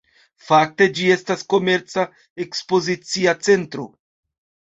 Fakte 0.45 0.85
ĝi 0.99 1.09
estas 1.15 1.43
komerca-ekspozicia 1.55 3.35
centro. 3.49 3.87